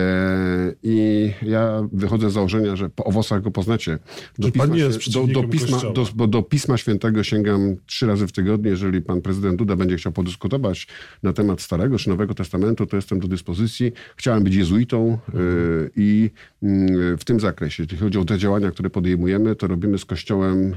I 0.83 1.31
ja 1.41 1.87
wychodzę 1.93 2.29
z 2.29 2.33
założenia, 2.33 2.75
że 2.75 2.89
po 2.89 3.03
owocach 3.03 3.41
go 3.41 3.51
poznacie. 3.51 3.99
Do 4.39 4.51
pisma, 4.51 4.75
do, 5.13 5.27
do, 5.27 5.43
pisma, 5.47 5.77
do, 5.93 6.07
bo 6.15 6.27
do 6.27 6.43
Pisma 6.43 6.77
Świętego 6.77 7.23
sięgam 7.23 7.75
trzy 7.85 8.07
razy 8.07 8.27
w 8.27 8.31
tygodniu. 8.31 8.69
Jeżeli 8.69 9.01
pan 9.01 9.21
prezydent 9.21 9.57
Duda 9.57 9.75
będzie 9.75 9.95
chciał 9.95 10.11
podyskutować 10.11 10.87
na 11.23 11.33
temat 11.33 11.61
Starego 11.61 11.97
czy 11.97 12.09
Nowego 12.09 12.33
Testamentu, 12.33 12.85
to 12.85 12.95
jestem 12.95 13.19
do 13.19 13.27
dyspozycji. 13.27 13.91
Chciałem 14.15 14.43
być 14.43 14.55
jezuitą 14.55 15.17
mhm. 15.27 15.89
i 15.95 16.29
mm, 16.63 17.17
w 17.17 17.25
tym 17.25 17.39
zakresie, 17.39 17.83
jeśli 17.83 17.97
chodzi 17.97 18.17
o 18.17 18.25
te 18.25 18.37
działania, 18.37 18.71
które 18.71 18.85
które 18.85 18.93
podejmujemy, 18.93 19.55
to 19.55 19.67
robimy 19.75 19.97
z 19.97 20.05
Kościołem 20.05 20.73
y, 20.73 20.75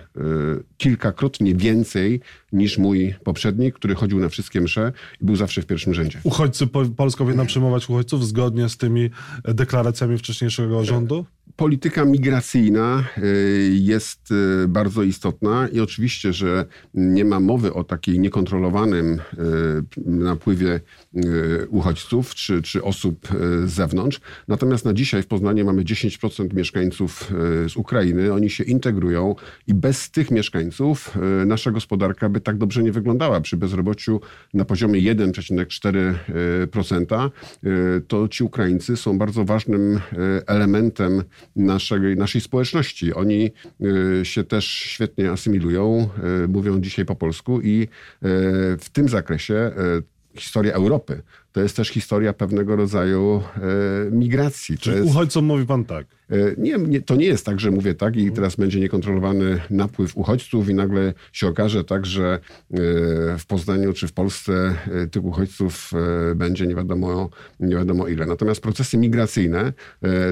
kilkakrotnie 0.77 1.55
więcej 1.55 2.21
niż 2.53 2.79
mój 2.79 3.15
poprzednik, 3.25 3.75
który 3.75 3.95
chodził 3.95 4.19
na 4.21 4.29
wszystkie 4.29 4.61
msze 4.61 4.93
i 5.21 5.25
był 5.25 5.37
zawsze 5.37 5.63
w 5.63 5.67
pierwszym 5.67 5.95
rzędzie. 5.95 6.21
Uchodźcy, 6.25 6.67
Polska 6.97 7.25
powinna 7.25 7.45
przyjmować 7.45 7.91
uchodźców 7.91 8.27
zgodnie 8.27 8.69
z 8.69 8.77
tymi 8.77 9.11
deklaracjami 9.45 10.19
wcześniejszego 10.19 10.85
rządu? 10.85 11.25
Polityka 11.57 12.05
migracyjna 12.05 13.05
y, 13.19 13.71
jest 13.81 14.31
y, 14.65 14.69
bardzo 14.69 15.03
istotna 15.03 15.69
i 15.69 15.81
oczywiście, 15.81 16.33
że 16.33 16.67
nie 16.95 17.25
ma 17.25 17.41
mowy 17.41 17.75
o 17.75 17.85
takiej 17.85 18.21
niekontrolowanym 18.21 19.19
napływie 19.97 20.81
uchodźców 21.69 22.35
czy, 22.35 22.63
czy 22.63 22.83
osób 22.83 23.29
z 23.65 23.73
zewnątrz. 23.73 24.21
Natomiast 24.49 24.85
na 24.85 24.93
dzisiaj 24.93 25.23
w 25.23 25.27
Poznaniu 25.27 25.65
mamy 25.65 25.83
10% 25.83 26.55
mieszkańców 26.55 27.33
z 27.69 27.77
Ukrainy. 27.77 28.33
Oni 28.33 28.51
się 28.51 28.65
integrują 28.79 29.35
i 29.67 29.75
bez 29.75 30.11
tych 30.11 30.31
mieszkańców 30.31 31.19
nasza 31.47 31.71
gospodarka 31.71 32.29
by 32.29 32.41
tak 32.41 32.59
dobrze 32.59 32.83
nie 32.83 32.93
wyglądała. 32.93 33.41
Przy 33.41 33.57
bezrobociu 33.57 34.21
na 34.55 34.65
poziomie 34.65 35.01
1,4%, 35.01 37.15
e, 37.15 37.31
to 38.09 38.29
ci 38.29 38.45
Ukraińcy 38.45 38.97
są 38.97 39.19
bardzo 39.19 39.45
ważnym 39.45 39.97
e, 39.97 40.01
elementem 40.49 41.23
naszej, 41.57 42.17
naszej 42.17 42.41
społeczności. 42.41 43.15
Oni 43.15 43.51
e, 44.21 44.25
się 44.25 44.45
też 44.45 44.67
świetnie 44.67 45.31
asymilują, 45.31 46.09
mówią 46.49 46.81
dzisiaj 46.81 47.05
po 47.05 47.15
polsku 47.15 47.61
i 47.61 47.89
w 48.81 48.87
tym 48.93 49.09
zakresie 49.09 49.71
historia 50.35 50.73
Europy 50.73 51.23
to 51.53 51.61
jest 51.61 51.77
też 51.77 51.89
historia 51.89 52.33
pewnego 52.33 52.77
rodzaju 52.77 53.43
migracji. 54.11 54.79
Czyli 54.79 54.97
jest... 54.97 55.09
uchodźcom 55.09 55.45
mówi 55.45 55.67
pan 55.67 55.85
tak? 55.85 56.07
E, 56.31 56.55
nie, 56.59 56.79
nie, 56.79 57.01
to 57.01 57.17
nie 57.17 57.27
jest 57.27 57.47
tak, 57.47 57.61
że 57.61 57.71
mówię 57.71 57.95
tak 57.95 58.17
i 58.17 58.33
teraz 58.33 58.57
będzie 58.57 58.81
niekontrolowany 58.81 59.61
napływ 59.71 60.17
uchodźców 60.17 60.69
i 60.69 60.75
nagle 60.75 61.15
się 61.33 61.49
okaże 61.49 61.85
tak, 61.85 62.07
że 62.07 62.25
e, 62.35 62.39
w 63.39 63.47
Poznaniu 63.47 63.93
czy 63.93 64.09
w 64.09 64.13
Polsce 64.13 64.75
e, 65.03 65.07
tych 65.07 65.25
uchodźców 65.25 65.93
będzie 66.37 66.67
nie 66.67 66.75
wiadomo, 66.75 67.31
nie 67.61 67.77
wiadomo 67.77 68.09
ile. 68.09 68.27
Natomiast 68.27 68.61
procesy 68.61 68.99
migracyjne, 68.99 69.73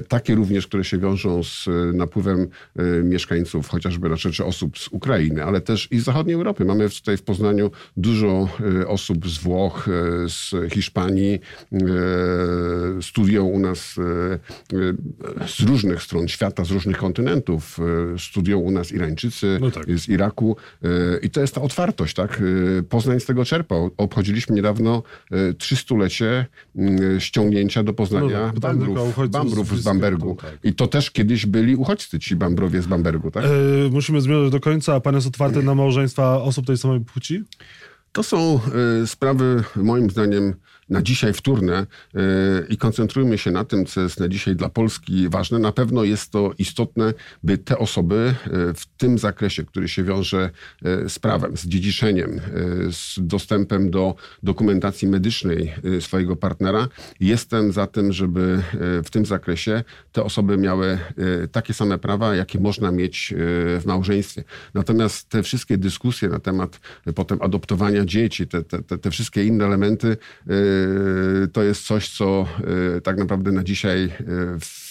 takie 0.09 0.35
również, 0.35 0.67
które 0.67 0.85
się 0.85 0.99
wiążą 0.99 1.43
z 1.43 1.69
napływem 1.95 2.49
mieszkańców, 3.05 3.69
chociażby 3.69 4.09
na 4.09 4.17
czy 4.17 4.45
osób 4.45 4.79
z 4.79 4.89
Ukrainy, 4.89 5.45
ale 5.45 5.61
też 5.61 5.89
i 5.91 5.99
z 5.99 6.05
zachodniej 6.05 6.35
Europy. 6.35 6.65
Mamy 6.65 6.91
tutaj 6.91 7.17
w 7.17 7.23
Poznaniu 7.23 7.71
dużo 7.97 8.49
osób 8.87 9.29
z 9.29 9.39
Włoch, 9.39 9.89
z 10.29 10.73
Hiszpanii, 10.73 11.06
Hiszpanii, 11.07 11.41
studiują 13.01 13.45
u 13.45 13.59
nas 13.59 13.95
z 15.47 15.61
różnych 15.61 16.03
stron 16.03 16.29
świata, 16.29 16.65
z 16.65 16.71
różnych 16.71 16.97
kontynentów. 16.97 17.79
Studiują 18.19 18.59
u 18.59 18.71
nas 18.71 18.93
Irańczycy 18.93 19.59
no 19.61 19.71
tak. 19.71 19.85
z 19.99 20.09
Iraku 20.09 20.57
i 21.23 21.31
to 21.31 21.41
jest 21.41 21.55
ta 21.55 21.63
otwartość, 21.63 22.15
tak? 22.15 22.43
Poznań 22.89 23.21
z 23.21 23.27
tego 23.27 23.45
czerpał. 23.45 23.91
Obchodziliśmy 23.97 24.57
niedawno 24.57 25.03
trzystulecie 25.59 26.47
ściągnięcia 27.19 27.83
do 27.83 27.95
Poznania 27.95 28.53
no, 28.55 28.61
Bambrów, 28.61 29.31
Bambrów 29.31 29.81
z 29.81 29.85
Bambergu. 29.85 30.37
Tak. 30.43 30.59
I 30.65 30.75
to 30.75 30.87
też 30.87 31.11
kiedyś 31.11 31.47
byli 31.47 31.77
uchodźcy, 31.77 32.19
ci 32.19 32.37
Bambrowie 32.37 32.83
z 32.83 32.87
Bambergu, 32.87 33.31
tak? 33.31 33.45
E, 33.45 33.49
musimy 33.91 34.21
zmierzyć 34.21 34.53
do 34.53 34.61
końca, 34.61 34.95
a 34.95 35.01
pan 35.01 35.15
jest 35.15 35.27
otwarty 35.27 35.63
na 35.63 35.75
małżeństwa 35.75 36.43
osób 36.43 36.67
tej 36.67 36.77
samej 36.77 37.01
płci? 37.01 37.45
To 38.13 38.23
są 38.23 38.61
y, 39.03 39.07
sprawy, 39.07 39.65
moim 39.77 40.11
zdaniem, 40.11 40.55
na 40.89 41.03
dzisiaj 41.03 41.33
wtórne 41.33 41.87
y, 42.17 42.67
i 42.69 42.77
koncentrujmy 42.77 43.39
się 43.39 43.51
na 43.51 43.65
tym, 43.65 43.87
co 43.87 44.01
jest 44.01 44.21
na 44.21 44.29
dzisiaj 44.29 44.57
dla 44.57 44.69
Polski 44.69 45.29
ważne. 45.29 45.59
Na 45.59 45.73
pewno 45.73 46.05
jest 46.05 46.31
to 46.31 46.53
istotne, 46.59 47.15
by 47.43 47.59
te 47.59 47.79
osoby 47.79 48.35
y, 48.47 48.75
w 48.75 48.87
tym 48.97 49.19
zakresie, 49.19 49.65
który 49.65 49.89
się 49.89 50.05
wiąże 50.05 50.51
z 51.09 51.19
prawem, 51.19 51.57
z 51.57 51.67
dziedziczeniem, 51.67 52.41
z 52.91 53.19
dostępem 53.19 53.91
do 53.91 54.15
dokumentacji 54.43 55.09
medycznej 55.09 55.73
swojego 56.01 56.37
partnera, 56.37 56.89
jestem 57.21 57.73
za 57.73 57.87
tym, 57.87 58.13
żeby 58.13 58.63
w 59.05 59.11
tym 59.11 59.27
zakresie 59.27 59.85
te 60.13 60.23
osoby 60.23 60.57
miały 60.57 60.99
takie 61.53 61.75
same 61.75 61.99
prawa, 61.99 62.35
jakie 62.35 62.61
można 62.61 62.93
mieć 62.93 63.35
w 63.81 63.83
małżeństwie. 63.87 64.45
Natomiast 64.75 65.29
te 65.29 65.43
wszystkie 65.43 65.79
dyskusje 65.79 66.29
na 66.29 66.39
temat 66.39 66.81
potem 67.15 67.43
adoptowania 67.43 68.05
dzieci, 68.05 68.47
te, 68.47 68.63
te, 68.63 68.99
te 68.99 69.11
wszystkie 69.11 69.45
inne 69.45 69.65
elementy, 69.65 70.17
y, 70.51 70.76
to 71.53 71.63
jest 71.63 71.87
coś, 71.87 72.09
co 72.09 72.47
y, 72.97 73.01
tak 73.01 73.17
naprawdę 73.17 73.53
na 73.53 73.65
dzisiaj 73.65 74.05
y, 74.05 74.11
w 74.61 74.86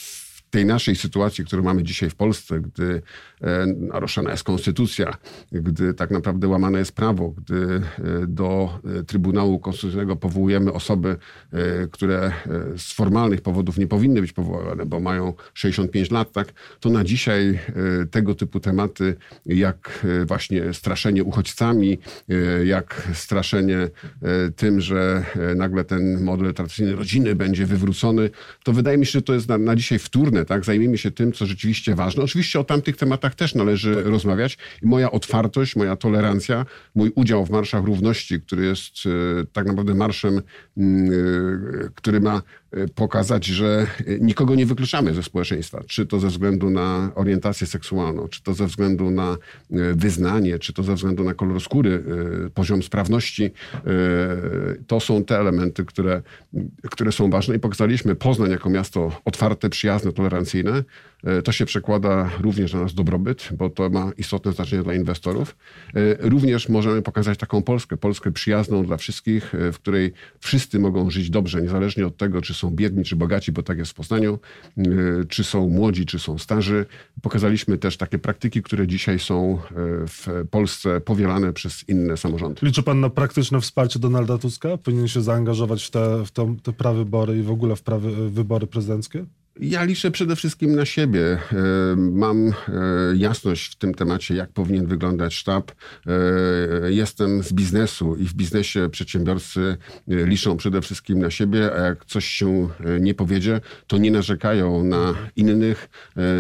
tej 0.56 0.66
naszej 0.66 0.96
sytuacji, 0.96 1.46
którą 1.46 1.64
mamy 1.64 1.84
dzisiaj 1.84 2.10
w 2.10 2.16
Polsce, 2.16 2.60
gdy 2.60 3.02
e, 3.42 3.66
naruszana 3.66 4.32
jest 4.32 4.44
konstytucja, 4.44 5.18
gdy 5.52 5.94
tak 5.94 6.12
naprawdę 6.12 6.48
łamane 6.48 6.80
jest 6.80 6.92
prawo, 6.92 7.30
gdy 7.30 7.56
e, 7.66 7.82
do 8.28 8.80
e, 9.00 9.04
Trybunału 9.04 9.60
Konstytucyjnego 9.60 10.16
powołujemy 10.16 10.74
osoby, 10.74 11.18
które 11.92 12.32
z 12.78 12.94
formalnych 12.94 13.42
powodów 13.42 13.78
nie 13.78 13.88
powinny 13.88 14.22
być 14.22 14.34
powołane, 14.34 14.86
bo 14.86 15.00
mają 15.00 15.34
65 15.54 16.12
lat, 16.12 16.32
tak, 16.32 16.54
to 16.80 16.90
na 16.90 17.04
dzisiaj 17.04 17.60
tego 18.12 18.36
typu 18.36 18.60
tematy, 18.60 19.16
jak 19.46 20.06
właśnie 20.26 20.74
straszenie 20.74 21.24
uchodźcami, 21.24 21.98
jak 22.66 23.08
straszenie 23.14 23.90
tym, 24.56 24.82
że 24.82 25.26
nagle 25.56 25.84
ten 25.84 26.24
model 26.24 26.54
tradycyjnej 26.54 26.96
rodziny 26.96 27.36
będzie 27.36 27.66
wywrócony, 27.66 28.30
to 28.64 28.74
wydaje 28.74 28.98
mi 28.98 29.06
się, 29.06 29.12
że 29.12 29.22
to 29.22 29.34
jest 29.34 29.50
na, 29.50 29.58
na 29.58 29.76
dzisiaj 29.76 30.00
wtórne 30.00 30.45
tak? 30.46 30.66
Zajmijmy 30.66 30.98
się 30.98 31.12
tym, 31.12 31.34
co 31.34 31.46
rzeczywiście 31.46 31.96
ważne. 31.96 32.24
Oczywiście 32.24 32.60
o 32.60 32.64
tamtych 32.64 32.98
tematach 32.98 33.36
też 33.36 33.56
należy 33.56 33.96
tak. 33.96 34.06
rozmawiać 34.06 34.58
i 34.84 34.88
moja 34.88 35.12
otwartość, 35.12 35.76
moja 35.76 35.96
tolerancja, 35.96 36.66
mój 36.96 37.12
udział 37.16 37.46
w 37.46 37.50
Marszach 37.50 37.84
Równości, 37.84 38.42
który 38.42 38.66
jest 38.66 38.94
e, 39.06 39.46
tak 39.54 39.66
naprawdę 39.66 39.96
marszem, 39.96 40.42
mm, 40.78 41.12
e, 41.12 41.90
który 41.96 42.20
ma 42.22 42.42
pokazać, 42.96 43.46
że 43.46 43.88
nikogo 44.20 44.56
nie 44.56 44.66
wykluczamy 44.66 45.14
ze 45.14 45.24
społeczeństwa, 45.24 45.84
czy 45.88 46.06
to 46.06 46.20
ze 46.20 46.28
względu 46.28 46.70
na 46.70 47.12
orientację 47.16 47.68
seksualną, 47.68 48.28
czy 48.28 48.44
to 48.44 48.54
ze 48.54 48.68
względu 48.68 49.12
na 49.12 49.38
wyznanie, 49.96 50.60
czy 50.60 50.74
to 50.74 50.84
ze 50.84 50.96
względu 50.96 51.24
na 51.24 51.34
kolor 51.34 51.62
skóry, 51.62 52.04
poziom 52.54 52.84
sprawności. 52.84 53.52
To 54.88 55.00
są 55.00 55.24
te 55.24 55.40
elementy, 55.40 55.86
które, 55.86 56.22
które 56.92 57.12
są 57.12 57.30
ważne 57.30 57.56
i 57.56 57.60
pokazaliśmy 57.60 58.16
Poznań 58.16 58.52
jako 58.52 58.70
miasto 58.70 59.22
otwarte, 59.26 59.70
przyjazne, 59.70 60.12
tolerancyjne, 60.12 60.84
to 61.44 61.52
się 61.52 61.66
przekłada 61.66 62.30
również 62.40 62.74
na 62.74 62.86
nasz 62.86 62.94
dobrobyt, 62.94 63.50
bo 63.58 63.70
to 63.70 63.90
ma 63.90 64.12
istotne 64.18 64.52
znaczenie 64.52 64.84
dla 64.84 64.94
inwestorów. 64.94 65.56
E, 65.96 66.30
również 66.30 66.70
możemy 66.70 67.02
pokazać 67.02 67.40
taką 67.40 67.62
Polskę, 67.62 67.98
Polskę 67.98 68.32
przyjazną 68.32 68.86
dla 68.86 68.98
wszystkich, 68.98 69.56
e, 69.56 69.72
w 69.72 69.80
której 69.80 70.14
wszyscy 70.40 70.80
mogą 70.80 71.10
żyć 71.10 71.30
dobrze, 71.30 71.62
niezależnie 71.62 72.08
od 72.08 72.18
tego, 72.18 72.42
czy 72.42 72.54
są 72.54 72.72
biedni, 72.72 73.04
czy 73.04 73.16
bogaci, 73.16 73.52
bo 73.52 73.64
tak 73.64 73.78
jest 73.78 73.92
w 73.92 73.94
Poznaniu, 73.94 74.40
czy 75.30 75.44
są 75.44 75.70
młodzi, 75.70 76.06
czy 76.06 76.20
są 76.20 76.38
starzy. 76.38 76.86
Pokazaliśmy 77.22 77.78
też 77.78 77.98
takie 77.98 78.20
praktyki, 78.20 78.64
które 78.64 78.88
dzisiaj 78.88 79.20
są 79.20 79.60
w 80.08 80.46
Polsce 80.52 81.02
powielane 81.02 81.54
przez 81.54 81.90
inne 81.90 82.18
samorządy. 82.18 82.66
Liczy 82.66 82.84
pan 82.84 83.00
na 83.00 83.10
praktyczne 83.10 83.62
wsparcie 83.62 84.00
Donalda 84.00 84.38
Tuska? 84.38 84.78
Powinien 84.78 85.08
się 85.08 85.22
zaangażować 85.22 85.84
w 85.84 85.92
te, 85.92 86.26
w 86.26 86.32
te, 86.32 86.56
te 86.64 86.74
prawybory 86.74 87.38
i 87.38 87.42
w 87.42 87.52
ogóle 87.52 87.76
w 87.76 87.82
prawy, 87.82 88.30
wybory 88.30 88.68
prezydenckie? 88.68 89.26
Ja 89.60 89.84
liczę 89.84 90.12
przede 90.12 90.36
wszystkim 90.36 90.76
na 90.76 90.86
siebie. 90.86 91.22
E, 91.22 91.96
mam 91.96 92.48
e, 92.48 92.54
jasność 93.16 93.72
w 93.72 93.76
tym 93.76 93.94
temacie, 93.94 94.36
jak 94.36 94.50
powinien 94.50 94.88
wyglądać 94.88 95.34
sztab. 95.34 95.72
E, 95.72 96.92
jestem 96.92 97.44
z 97.44 97.54
biznesu 97.54 98.16
i 98.16 98.26
w 98.26 98.34
biznesie 98.34 98.90
przedsiębiorcy 98.90 99.78
liczą 100.08 100.58
przede 100.58 100.82
wszystkim 100.82 101.20
na 101.20 101.32
siebie, 101.32 101.72
a 101.74 101.80
jak 101.80 102.06
coś 102.06 102.26
się 102.26 102.70
nie 103.00 103.14
powiedzie, 103.14 103.62
to 103.88 103.98
nie 103.98 104.12
narzekają 104.12 104.84
na 104.84 105.14
innych, 105.36 105.90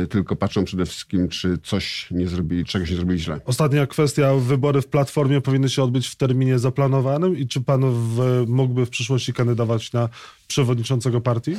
tylko 0.09 0.35
patrzą 0.35 0.65
przede 0.65 0.85
wszystkim, 0.85 1.27
czy 1.29 1.57
coś 1.63 2.07
nie 2.11 2.27
zrobili, 2.27 2.65
czegoś 2.65 2.89
nie 2.89 2.95
zrobili 2.95 3.19
źle. 3.19 3.41
Ostatnia 3.45 3.87
kwestia. 3.87 4.33
Wybory 4.35 4.81
w 4.81 4.87
Platformie 4.87 5.41
powinny 5.41 5.69
się 5.69 5.83
odbyć 5.83 6.07
w 6.07 6.15
terminie 6.15 6.59
zaplanowanym 6.59 7.37
i 7.37 7.47
czy 7.47 7.61
pan 7.61 7.81
w, 7.81 8.43
mógłby 8.47 8.85
w 8.85 8.89
przyszłości 8.89 9.33
kandydować 9.33 9.93
na 9.93 10.09
przewodniczącego 10.47 11.21
partii? 11.21 11.55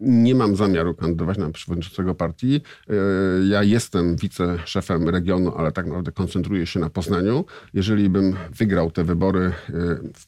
Nie 0.00 0.34
mam 0.34 0.56
zamiaru 0.56 0.94
kandydować 0.94 1.38
na 1.38 1.50
przewodniczącego 1.50 2.14
partii. 2.14 2.60
E, 2.90 2.94
ja 3.46 3.62
jestem 3.62 4.16
wiceszefem 4.16 5.08
regionu, 5.08 5.54
ale 5.56 5.72
tak 5.72 5.86
naprawdę 5.86 6.12
koncentruję 6.12 6.66
się 6.66 6.80
na 6.80 6.90
Poznaniu. 6.90 7.44
Jeżeli 7.74 8.08
bym 8.08 8.36
wygrał 8.50 8.90
te 8.90 9.04
wybory, 9.04 9.52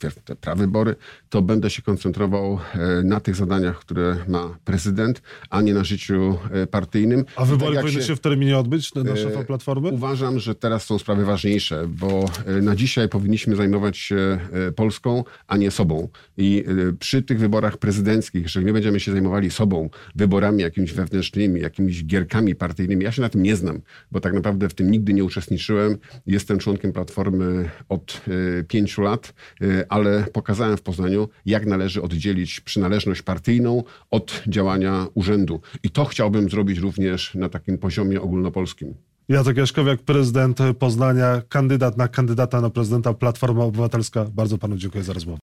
e, 0.00 0.10
te 0.24 0.36
prawybory, 0.36 0.96
to 1.28 1.42
będę 1.42 1.70
się 1.70 1.82
koncentrował 1.82 2.58
e, 2.74 3.02
na 3.02 3.20
tych 3.20 3.36
zadaniach, 3.36 3.78
które 3.78 4.16
ma 4.28 4.58
prezydent, 4.64 5.22
a 5.50 5.62
nie 5.62 5.74
na 5.74 5.84
życiu 5.84 6.38
partyjnym. 6.70 7.24
A 7.36 7.44
wybory 7.44 7.74
tak 7.74 7.84
powinny 7.84 8.02
się, 8.02 8.08
się, 8.08 8.16
w 8.16 8.20
terminie 8.20 8.58
odbyć 8.58 8.94
na 8.94 9.16
szefa 9.16 9.44
Platformy? 9.44 9.88
Uważam, 9.88 10.38
że 10.38 10.54
teraz 10.54 10.84
są 10.84 10.98
sprawy 10.98 11.24
ważniejsze, 11.24 11.88
bo 11.88 12.24
na 12.62 12.76
dzisiaj 12.76 13.08
powinniśmy 13.08 13.56
zajmować 13.56 13.98
się 13.98 14.38
Polską, 14.76 15.24
a 15.46 15.56
nie 15.56 15.70
sobą. 15.70 16.08
I 16.36 16.64
przy 16.98 17.22
tych 17.22 17.38
wyborach 17.38 17.76
prezydenckich, 17.76 18.42
jeżeli 18.42 18.66
nie 18.66 18.72
będziemy 18.72 19.00
się 19.04 19.12
zajmowali 19.12 19.50
sobą, 19.50 19.90
wyborami 20.14 20.62
jakimiś 20.62 20.92
wewnętrznymi, 20.92 21.60
jakimiś 21.60 22.04
gierkami 22.04 22.54
partyjnymi. 22.54 23.04
Ja 23.04 23.12
się 23.12 23.22
na 23.22 23.28
tym 23.28 23.42
nie 23.42 23.56
znam, 23.56 23.80
bo 24.10 24.20
tak 24.20 24.32
naprawdę 24.32 24.68
w 24.68 24.74
tym 24.74 24.90
nigdy 24.90 25.14
nie 25.14 25.24
uczestniczyłem. 25.24 25.98
Jestem 26.26 26.58
członkiem 26.58 26.92
Platformy 26.92 27.70
od 27.88 28.20
y, 28.28 28.64
pięciu 28.68 29.02
lat, 29.02 29.34
y, 29.62 29.84
ale 29.88 30.24
pokazałem 30.32 30.76
w 30.76 30.82
Poznaniu, 30.82 31.28
jak 31.46 31.66
należy 31.66 32.02
oddzielić 32.02 32.60
przynależność 32.60 33.22
partyjną 33.22 33.84
od 34.10 34.42
działania 34.48 35.06
urzędu. 35.14 35.60
I 35.82 35.90
to 35.90 36.04
chciałbym 36.04 36.50
zrobić 36.50 36.78
również 36.78 37.34
na 37.34 37.48
takim 37.48 37.78
poziomie 37.78 38.20
ogólnopolskim. 38.20 38.94
Jacek 39.28 39.56
Jaśkowiak, 39.56 40.02
prezydent 40.02 40.58
Poznania, 40.78 41.42
kandydat 41.48 41.96
na 41.96 42.08
kandydata 42.08 42.60
na 42.60 42.70
prezydenta 42.70 43.14
Platforma 43.14 43.64
Obywatelska. 43.64 44.24
Bardzo 44.24 44.58
panu 44.58 44.76
dziękuję 44.76 45.04
za 45.04 45.12
rozmowę. 45.12 45.40